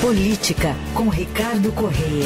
[0.00, 2.24] Política, com Ricardo Correia.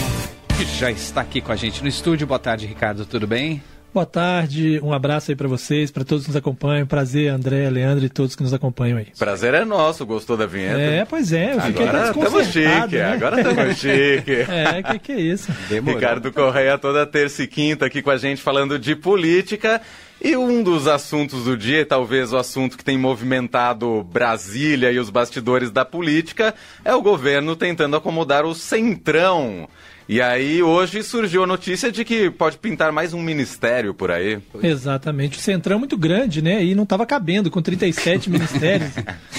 [0.59, 2.27] Que já está aqui com a gente no estúdio.
[2.27, 3.07] Boa tarde, Ricardo.
[3.07, 3.63] Tudo bem?
[3.93, 6.87] Boa tarde, um abraço aí para vocês, para todos que nos acompanham.
[6.87, 9.09] Prazer, André, Leandro e todos que nos acompanham aí.
[9.19, 10.81] Prazer é nosso, gostou da vinheta?
[10.81, 13.13] É, pois é, eu fiquei agora estamos chique, né?
[13.13, 14.33] agora estamos chique.
[14.49, 15.53] É, que que é isso?
[15.69, 16.01] Demorou.
[16.01, 19.79] Ricardo Correia toda terça e quinta aqui com a gente falando de política.
[20.25, 25.11] E um dos assuntos do dia, talvez o assunto que tem movimentado Brasília e os
[25.11, 29.69] bastidores da política, é o governo tentando acomodar o centrão.
[30.09, 34.39] E aí, hoje surgiu a notícia de que pode pintar mais um ministério por aí.
[34.63, 35.39] Exatamente.
[35.39, 36.65] O Centrão é muito grande, né?
[36.65, 38.91] E não estava cabendo com 37 ministérios.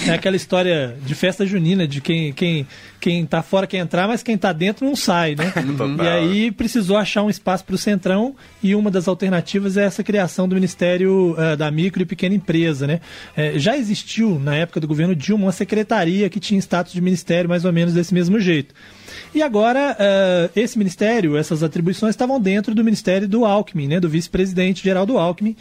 [0.06, 2.66] É aquela história de festa junina, de quem, quem,
[2.98, 5.52] quem tá fora quer entrar, mas quem tá dentro não sai, né?
[6.02, 10.02] e aí precisou achar um espaço para o Centrão e uma das alternativas é essa
[10.02, 13.00] criação do Ministério uh, da Micro e Pequena Empresa, né?
[13.36, 17.48] É, já existiu, na época do governo Dilma, uma secretaria que tinha status de ministério
[17.48, 18.74] mais ou menos desse mesmo jeito.
[19.34, 24.08] E agora, uh, esse ministério, essas atribuições estavam dentro do ministério do Alckmin, né, do
[24.08, 25.56] vice-presidente geral do Alckmin.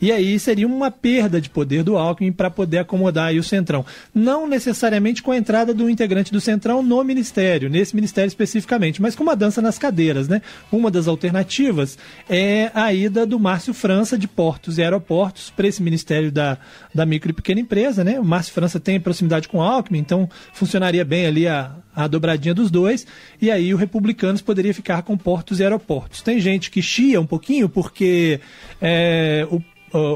[0.00, 3.84] E aí seria uma perda de poder do Alckmin para poder acomodar o Centrão.
[4.14, 9.14] Não necessariamente com a entrada do integrante do Centrão no ministério, nesse ministério especificamente, mas
[9.14, 10.28] com uma dança nas cadeiras.
[10.28, 10.42] Né?
[10.70, 15.82] Uma das alternativas é a ida do Márcio França de Portos e Aeroportos para esse
[15.82, 16.58] ministério da,
[16.94, 18.04] da micro e pequena empresa.
[18.04, 18.20] Né?
[18.20, 22.54] O Márcio França tem proximidade com o Alckmin, então funcionaria bem ali a, a dobradinha
[22.54, 23.06] dos dois,
[23.40, 26.20] e aí o Republicanos poderia ficar com portos e aeroportos.
[26.20, 28.38] Tem gente que chia um pouquinho porque
[28.80, 29.60] é, o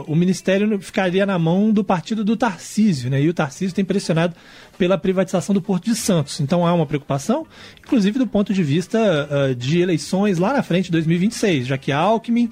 [0.06, 3.22] o ministério ficaria na mão do partido do Tarcísio, né?
[3.22, 4.34] E o Tarcísio tem pressionado
[4.76, 6.40] pela privatização do Porto de Santos.
[6.40, 7.46] Então há uma preocupação,
[7.78, 12.50] inclusive do ponto de vista uh, de eleições lá na frente, 2026, já que Alckmin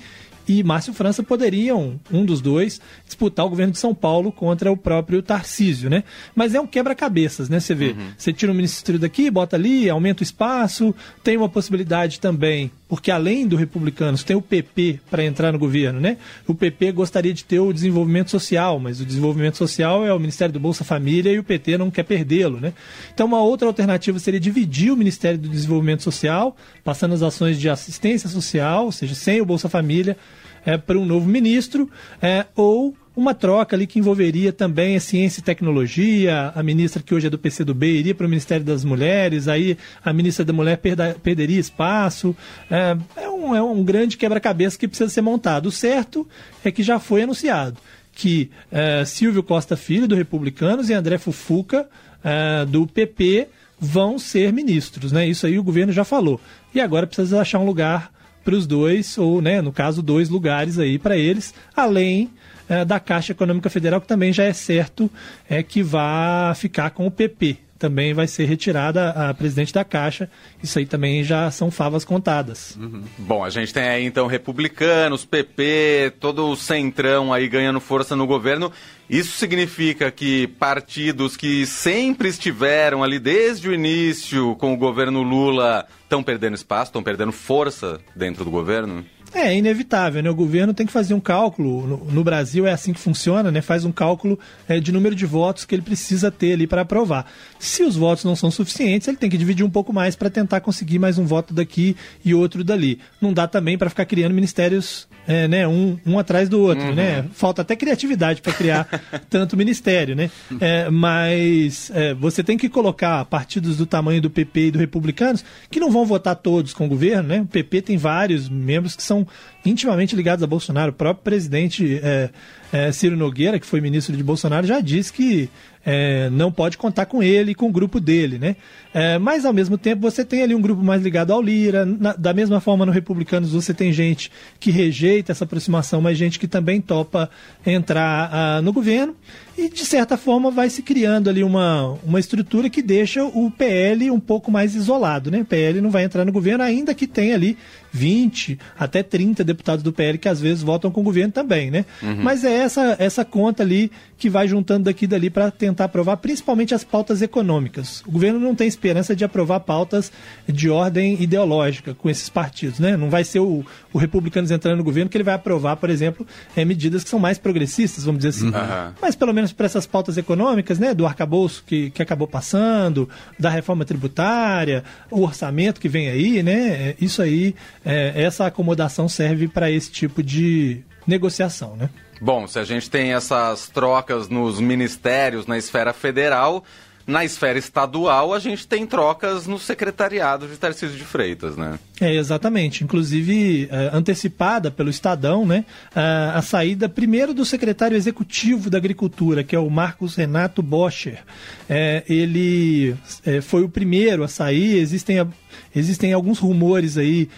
[0.49, 4.77] e Márcio França poderiam, um dos dois, disputar o governo de São Paulo contra o
[4.77, 6.05] próprio Tarcísio, né?
[6.35, 7.61] Mas é um quebra-cabeças, né?
[7.61, 8.09] Você vê, uhum.
[8.17, 13.11] você tira o ministério daqui, bota ali, aumenta o espaço, tem uma possibilidade também, porque
[13.11, 16.17] além do Republicanos, tem o PP para entrar no governo, né?
[16.47, 20.53] O PP gostaria de ter o desenvolvimento social, mas o desenvolvimento social é o Ministério
[20.53, 22.73] do Bolsa Família e o PT não quer perdê-lo, né?
[23.13, 27.69] Então, uma outra alternativa seria dividir o Ministério do Desenvolvimento Social, passando as ações de
[27.69, 30.17] assistência social, ou seja, sem o Bolsa Família,
[30.65, 31.91] é, para um novo ministro,
[32.23, 37.13] é, ou uma troca ali que envolveria também a ciência e tecnologia, a ministra que
[37.13, 40.79] hoje é do PCdoB iria para o Ministério das Mulheres, aí a ministra da Mulher
[40.79, 42.35] perda, perderia espaço.
[42.71, 45.67] É, é, um, é um grande quebra-cabeça que precisa ser montado.
[45.67, 46.29] O certo
[46.65, 47.77] é que já foi anunciado
[48.13, 51.89] que é, Silvio Costa Filho, do Republicanos, e André Fufuca,
[52.23, 53.49] é, do PP,
[53.81, 55.11] vão ser ministros.
[55.11, 55.27] Né?
[55.27, 56.41] Isso aí o governo já falou.
[56.73, 58.13] E agora precisa achar um lugar
[58.49, 62.31] para os dois, ou, né, no caso, dois lugares aí para eles, além
[62.67, 65.11] é, da Caixa Econômica Federal, que também já é certo
[65.47, 67.59] é, que vai ficar com o PP.
[67.79, 70.31] Também vai ser retirada a presidente da Caixa.
[70.63, 72.75] Isso aí também já são favas contadas.
[72.77, 73.03] Uhum.
[73.19, 78.27] Bom, a gente tem aí então republicanos, PP, todo o centrão aí ganhando força no
[78.27, 78.73] governo.
[79.09, 85.87] Isso significa que partidos que sempre estiveram ali desde o início com o governo Lula
[86.03, 89.05] estão perdendo espaço, estão perdendo força dentro do governo?
[89.35, 90.31] É, é inevitável, né?
[90.31, 93.61] O governo tem que fazer um cálculo, no, no Brasil é assim que funciona, né?
[93.61, 97.27] Faz um cálculo é, de número de votos que ele precisa ter ali para aprovar.
[97.59, 100.61] Se os votos não são suficientes, ele tem que dividir um pouco mais para tentar
[100.61, 103.01] conseguir mais um voto daqui e outro dali.
[103.21, 106.95] Não dá também para ficar criando ministérios é, né, um, um atrás do outro, uhum.
[106.95, 107.25] né?
[107.33, 108.89] Falta até criatividade para criar
[109.29, 110.31] tanto ministério, né?
[110.61, 115.45] É, mas é, você tem que colocar partidos do tamanho do PP e do Republicanos
[115.71, 117.41] que não vão votar todos com o governo, né?
[117.41, 119.27] O PP tem vários membros que são
[119.65, 120.91] intimamente ligados a Bolsonaro.
[120.91, 122.31] O próprio presidente é,
[122.73, 125.49] é, Ciro Nogueira, que foi ministro de Bolsonaro, já disse que
[125.85, 128.57] é, não pode contar com ele e com o grupo dele, né?
[128.93, 132.13] É, mas ao mesmo tempo você tem ali um grupo mais ligado ao Lira, na,
[132.15, 134.31] da mesma forma no Republicanos você tem gente
[134.61, 137.31] que rejeita essa aproximação, mas gente que também topa
[137.65, 139.17] entrar uh, no governo
[139.59, 144.09] e de certa forma vai se criando ali uma, uma estrutura que deixa o PL
[144.09, 145.41] um pouco mais isolado, né?
[145.41, 147.59] O PL não vai entrar no governo ainda que tenha ali
[147.91, 151.85] 20 até 30 deputados do PL que às vezes votam com o governo também, né?
[152.01, 152.23] Uhum.
[152.23, 156.19] Mas é essa, essa conta ali que vai juntando daqui e dali para tentar aprovar
[156.19, 158.03] principalmente as pautas econômicas.
[158.07, 160.13] O governo não tem esperança de aprovar pautas
[160.47, 162.97] de ordem ideológica com esses partidos, né?
[162.97, 166.27] Não vai ser o, o Republicanos entrando no governo que ele vai aprovar, por exemplo,
[166.57, 168.47] é, medidas que são mais progressistas, vamos dizer assim.
[168.47, 168.93] Uhum.
[169.01, 170.95] Mas pelo menos para essas pautas econômicas, né?
[170.95, 173.09] Do arcabouço que, que acabou passando,
[173.39, 176.91] da reforma tributária, o orçamento que vem aí, né?
[176.91, 177.55] É, isso aí,
[177.85, 181.89] é, essa acomodação serve para esse tipo de negociação, né?
[182.21, 186.65] Bom, se a gente tem essas trocas nos ministérios, na esfera federal,
[187.09, 191.79] na esfera estadual, a gente tem trocas no secretariado de Tarcísio de Freitas, né?
[191.99, 192.85] É, exatamente.
[192.85, 195.65] Inclusive, é, antecipada pelo Estadão, né?
[195.95, 201.25] A, saída primeiro do secretário executivo da Agricultura, que é o Marcos Renato Boscher.
[201.67, 202.95] É, ele
[203.25, 204.77] é, foi o primeiro a sair.
[204.77, 205.27] Existem,
[205.75, 207.31] existem alguns rumores aí,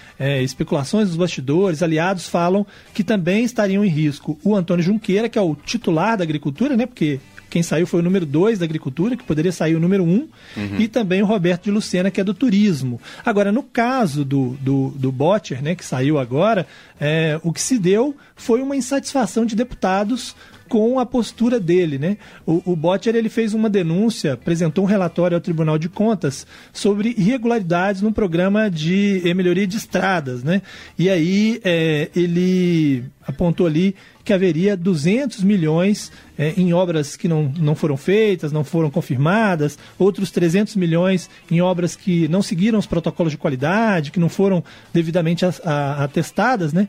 [0.42, 1.80] especulações dos bastidores.
[1.80, 6.24] Aliados falam que também estariam em risco o Antônio Junqueira, que é o titular da
[6.24, 6.86] Agricultura, né?
[6.86, 10.06] Porque quem saiu foi o número 2 da agricultura, que poderia sair o número 1,
[10.06, 10.76] um, uhum.
[10.78, 13.00] e também o Roberto de Lucena, que é do turismo.
[13.24, 16.66] Agora, no caso do, do, do Botter, né, que saiu agora,
[17.00, 20.34] é, o que se deu foi uma insatisfação de deputados
[20.70, 22.16] com a postura dele, né?
[22.46, 27.12] O, o Botcher ele fez uma denúncia, apresentou um relatório ao Tribunal de Contas sobre
[27.18, 30.62] irregularidades no programa de melhoria de estradas, né?
[30.96, 37.52] E aí é, ele apontou ali que haveria 200 milhões é, em obras que não,
[37.58, 42.86] não foram feitas, não foram confirmadas, outros 300 milhões em obras que não seguiram os
[42.86, 44.62] protocolos de qualidade, que não foram
[44.92, 46.88] devidamente atestadas, né?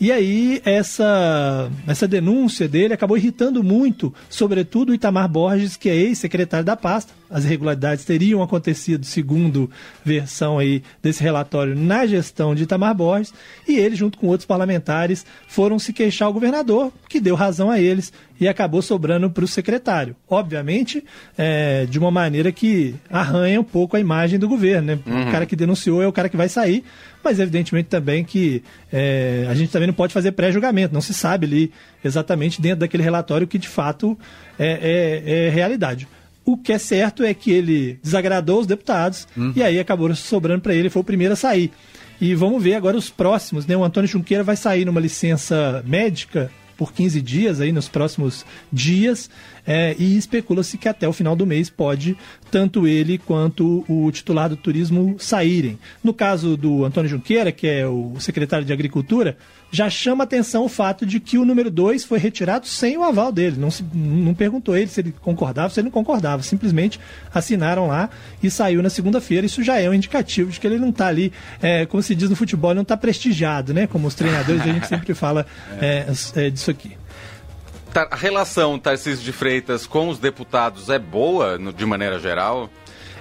[0.00, 5.94] E aí essa, essa denúncia dele acabou irritando muito, sobretudo o Itamar Borges, que é
[5.94, 7.12] ex-secretário da pasta.
[7.28, 9.68] As irregularidades teriam acontecido, segundo
[10.04, 13.34] versão aí desse relatório, na gestão de Itamar Borges,
[13.66, 17.80] e ele, junto com outros parlamentares, foram se queixar ao governador, que deu razão a
[17.80, 20.14] eles e acabou sobrando para o secretário.
[20.28, 21.02] Obviamente,
[21.36, 24.88] é, de uma maneira que arranha um pouco a imagem do governo.
[24.88, 24.98] Né?
[25.06, 25.28] Uhum.
[25.28, 26.84] O cara que denunciou é o cara que vai sair,
[27.26, 28.62] mas evidentemente também que
[28.92, 31.72] é, a gente também não pode fazer pré-julgamento, não se sabe ali
[32.04, 34.16] exatamente dentro daquele relatório que de fato
[34.56, 36.06] é, é, é realidade.
[36.44, 39.52] O que é certo é que ele desagradou os deputados uhum.
[39.56, 41.72] e aí acabou sobrando para ele, foi o primeiro a sair.
[42.20, 43.76] E vamos ver agora os próximos, né?
[43.76, 49.30] O Antônio Junqueira vai sair numa licença médica por 15 dias aí nos próximos dias
[49.66, 52.16] é, e especula-se que até o final do mês pode
[52.50, 55.78] tanto ele quanto o titular do turismo saírem.
[56.02, 59.36] No caso do Antônio Junqueira, que é o secretário de Agricultura,
[59.76, 63.30] já chama atenção o fato de que o número 2 foi retirado sem o aval
[63.30, 63.56] dele.
[63.58, 66.42] Não, se, não perguntou ele se ele concordava, se ele não concordava.
[66.42, 66.98] Simplesmente
[67.32, 68.08] assinaram lá
[68.42, 69.44] e saiu na segunda-feira.
[69.44, 71.30] Isso já é um indicativo de que ele não está ali,
[71.60, 73.86] é, como se diz no futebol, não está prestigiado, né?
[73.86, 75.46] Como os treinadores, a gente sempre fala
[75.78, 76.06] é,
[76.36, 76.96] é, disso aqui
[78.10, 82.68] a relação Tarcísio de Freitas com os deputados é boa, de maneira geral?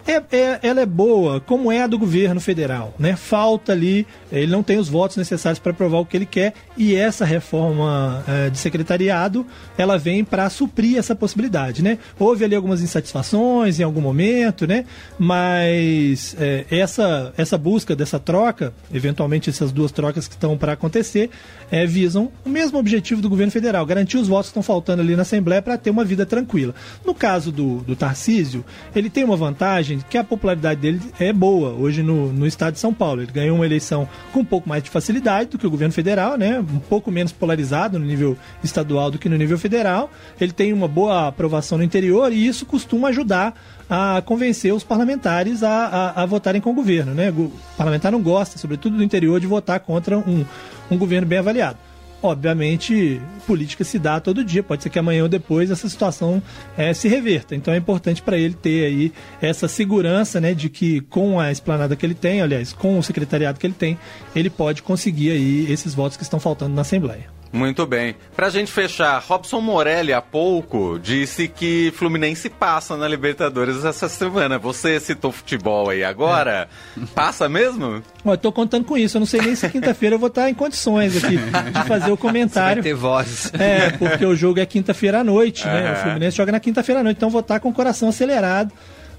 [0.07, 2.93] É, é, ela é boa, como é a do governo federal.
[2.99, 3.15] Né?
[3.15, 6.95] Falta ali, ele não tem os votos necessários para aprovar o que ele quer, e
[6.95, 9.45] essa reforma é, de secretariado
[9.77, 11.81] ela vem para suprir essa possibilidade.
[11.81, 11.97] Né?
[12.19, 14.85] Houve ali algumas insatisfações em algum momento, né?
[15.17, 21.29] mas é, essa, essa busca dessa troca, eventualmente essas duas trocas que estão para acontecer,
[21.71, 25.15] é, visam o mesmo objetivo do governo federal, garantir os votos que estão faltando ali
[25.15, 26.75] na Assembleia para ter uma vida tranquila.
[27.03, 28.63] No caso do, do Tarcísio,
[28.95, 32.79] ele tem uma vantagem que a popularidade dele é boa hoje no, no estado de
[32.79, 33.21] São Paulo.
[33.21, 36.37] Ele ganhou uma eleição com um pouco mais de facilidade do que o governo federal,
[36.37, 36.59] né?
[36.59, 40.09] Um pouco menos polarizado no nível estadual do que no nível federal.
[40.39, 43.53] Ele tem uma boa aprovação no interior e isso costuma ajudar
[43.89, 47.29] a convencer os parlamentares a, a, a votarem com o governo, né?
[47.29, 50.45] O parlamentar não gosta, sobretudo do interior, de votar contra um,
[50.89, 51.77] um governo bem avaliado
[52.25, 54.63] obviamente, política se dá todo dia.
[54.63, 56.41] Pode ser que amanhã ou depois essa situação
[56.77, 57.55] é, se reverta.
[57.55, 61.95] Então é importante para ele ter aí essa segurança né, de que com a esplanada
[61.95, 63.97] que ele tem, aliás, com o secretariado que ele tem,
[64.35, 67.35] ele pode conseguir aí esses votos que estão faltando na Assembleia.
[67.55, 68.17] Muito bem.
[68.35, 74.59] Pra gente fechar, Robson Morelli há pouco disse que Fluminense passa na Libertadores essa semana.
[74.59, 76.67] Você citou futebol aí agora.
[76.99, 77.05] É.
[77.15, 78.03] Passa mesmo?
[78.25, 79.15] eu tô contando com isso.
[79.15, 82.17] Eu não sei nem se quinta-feira eu vou estar em condições aqui de fazer o
[82.17, 82.83] comentário.
[82.83, 83.51] Você vai ter voz.
[83.53, 85.93] É, porque o jogo é quinta-feira à noite, né?
[85.93, 88.73] O Fluminense joga na quinta-feira à noite, então vou estar com o coração acelerado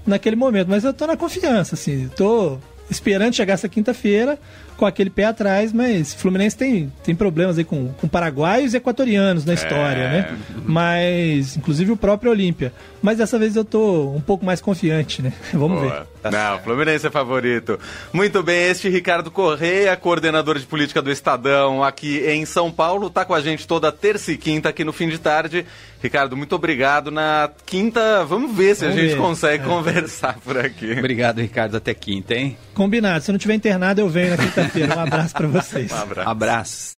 [0.05, 0.67] naquele momento.
[0.67, 2.07] Mas eu tô na confiança, assim.
[2.15, 4.39] Tô esperando chegar essa quinta-feira
[4.75, 9.43] com aquele pé atrás, mas Fluminense tem, tem problemas aí com, com paraguaios e equatorianos
[9.43, 10.11] na história, é...
[10.11, 10.37] né?
[10.65, 12.71] Mas, inclusive o próprio Olímpia.
[13.01, 15.33] Mas dessa vez eu tô um pouco mais confiante, né?
[15.51, 15.99] Vamos Boa.
[15.99, 16.07] ver.
[16.21, 17.79] Tá Não, Fluminense é favorito.
[18.11, 23.23] Muito bem, este Ricardo Correia, coordenador de política do Estadão aqui em São Paulo, tá
[23.23, 25.65] com a gente toda terça e quinta aqui no fim de tarde.
[26.01, 27.09] Ricardo, muito obrigado.
[27.11, 29.17] Na quinta, vamos ver se vamos a gente ver.
[29.17, 29.67] consegue é.
[29.67, 30.91] conversar por aqui.
[30.93, 31.77] Obrigado, Ricardo.
[31.77, 32.57] Até quinta, hein?
[32.73, 33.23] Combinado.
[33.23, 34.95] Se não tiver internado, eu venho na quinta-feira.
[34.95, 35.91] Um abraço para vocês.
[35.91, 36.29] Um abraço.
[36.29, 36.95] abraço.